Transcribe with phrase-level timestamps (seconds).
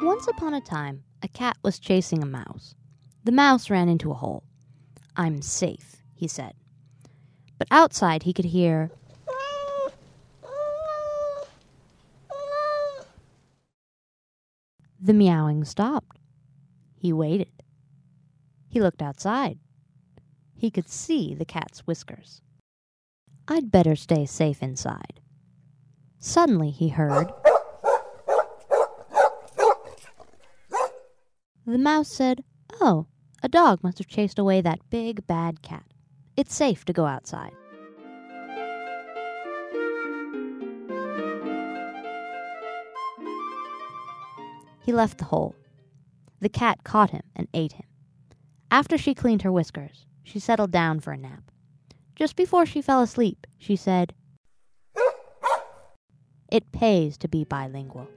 [0.00, 2.76] Once upon a time, a cat was chasing a mouse.
[3.24, 4.44] The mouse ran into a hole.
[5.16, 6.54] I'm safe, he said.
[7.58, 8.92] But outside he could hear.
[15.00, 16.18] The meowing stopped.
[16.96, 17.50] He waited.
[18.68, 19.58] He looked outside.
[20.54, 22.40] He could see the cat's whiskers.
[23.48, 25.20] I'd better stay safe inside.
[26.20, 27.32] Suddenly he heard.
[31.68, 32.44] The mouse said,
[32.80, 33.08] Oh,
[33.42, 35.84] a dog must have chased away that big bad cat.
[36.34, 37.52] It's safe to go outside.
[44.82, 45.54] He left the hole.
[46.40, 47.86] The cat caught him and ate him.
[48.70, 51.50] After she cleaned her whiskers, she settled down for a nap.
[52.16, 54.14] Just before she fell asleep, she said,
[56.50, 58.08] It pays to be bilingual.